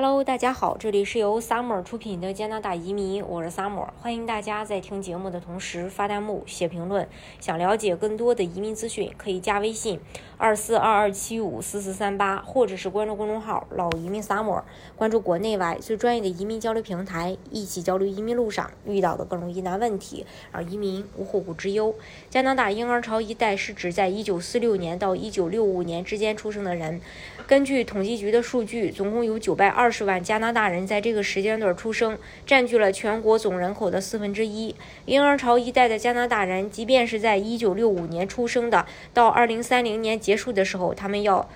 [0.00, 7.08] Hello，大家好，这里是由 Summer 出品的加拿大移民，我是 Summer，欢迎大家在听节目的同时发弹幕、写评论。
[7.40, 9.98] 想了解更多的移民资讯，可以加微信
[10.36, 14.62] 二四二二七五四四三八，或者是关注公众号“老移民 Summer”，
[14.94, 21.92] 关注国内外最专业的移民交流平台，一起交流移民路上遇到的各种疑难问题，让移民无后顾之忧。
[22.30, 27.00] 加拿大婴儿潮一代是指在一九四六年到一九六五年之间出生的人。
[27.48, 29.87] 根据统计局的数据，总共有九百二。
[29.88, 34.76] 二十万加拿大人在这个时间段出生，占据了全国总人口的四分之一。
[35.06, 38.84] 婴儿潮一代的加拿大人，即便是在一九六五年出生的，
[39.14, 41.48] 到二零三零年结束的时候，他们要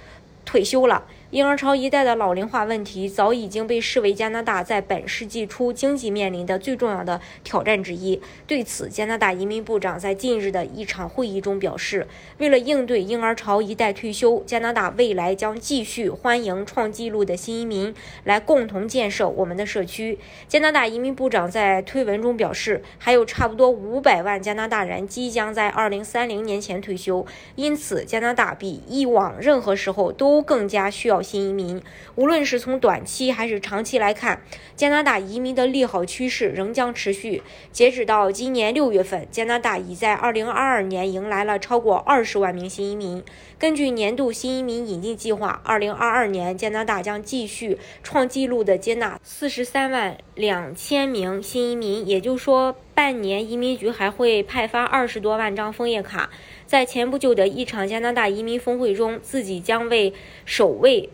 [0.46, 1.04] 退休了。
[1.32, 8.20] 婴儿潮一代的老龄化问题早已经被视为加拿大在本世纪初经济面临的最重要的挑战之一。
[8.46, 12.06] 对此，加拿大移民部长在近日的一场会议中表示，
[12.37, 20.18] 为了应对婴儿潮一代退休，加拿大未来将继续欢迎创纪录的新移民来共同建设我们的社区。
[20.46, 31.21] 加拿大移民部长在推文中表示，还有差不多五百万加拿大人即将在二零三零年前退休，因此加拿大比以往任何时候都更加需要。
[31.23, 31.80] 新移民，
[32.16, 34.42] 无论是从短期还是长期来看，
[34.74, 37.42] 加拿大移民的利好趋势仍将持续。
[37.70, 43.23] 截止到今年六月份，加拿大已在2022年迎来了超过20万名新移民。
[43.59, 56.30] 根据年度新移民引进计划，2022年加拿大将继续创纪录的接纳43万两千名新移民，也就是说，半年移民局还会派发二十多万张枫叶卡。
[56.66, 60.12] 在前不久的一场加拿大移民峰会中，自己将为
[60.45, 61.10] 首位。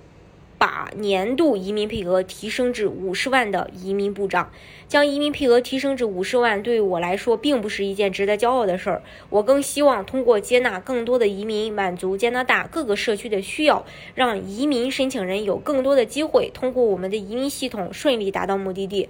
[0.60, 4.50] 把年度移民配额提升至五十万的移民部长，
[4.88, 9.02] 将移民配额提升至五十万，对我来说并不是一件值得骄傲的事儿。
[9.30, 19.08] 我更希望通过接纳更多的移民，满足加拿大各个社区的需要，让移民申请人有更多的机会通过我们的移民系统顺利达到目的地。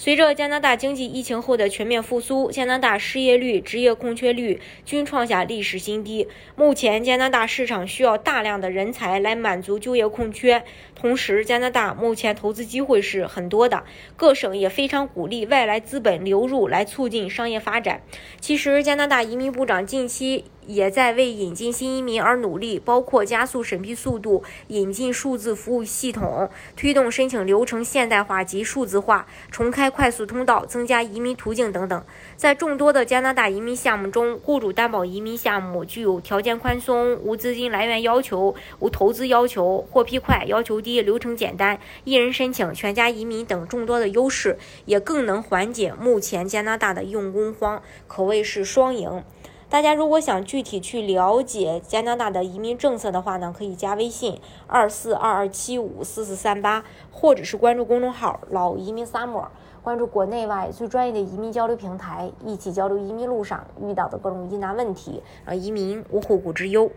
[0.00, 6.26] 随着加拿大经济疫情后的全面复苏，加拿大失业率、职业空缺率均创下历史新低。
[6.56, 10.64] 目前，加拿大市场需要大量的人才来满足就业空缺。
[10.94, 13.84] 同时，加拿大目前投资机会是很多的，
[14.16, 18.00] 各省也非常鼓励外来资本流入来促进商业发展。
[18.40, 20.46] 其实，加拿大移民部长近期。
[20.66, 32.04] 也在为引进新移民而努力，包括加速审批速度、引进数字服务系统、推动申请流程现代化及数字化、重开快速通道、增加移民途径等等。
[32.36, 49.22] 在众多的加拿大移民项目中，雇主担保移民项目具有条件宽松、无资金来源要求、无投资要求、获批快、要求低、流程简单、一人申请、全家移民等众多的优势，也更能缓解目前加拿大的用工荒，可谓是双赢。
[49.70, 56.82] 大家如果想具体去了解加拿大的移民政策的话呢，可以加微信二四二二七五四四三八，
[57.12, 59.46] 或者是关注公众号“老移民 summer”，
[59.80, 66.90] 关注国内外最专业的移民交流平台，一起交流移民路上遇到的各种疑难问题，让移民无后顾之忧。